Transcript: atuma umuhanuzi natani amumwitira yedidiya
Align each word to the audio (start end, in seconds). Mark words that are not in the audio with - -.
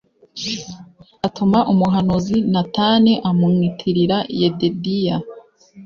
atuma 1.27 1.59
umuhanuzi 1.71 2.35
natani 2.51 3.13
amumwitira 3.29 4.17
yedidiya 4.39 5.17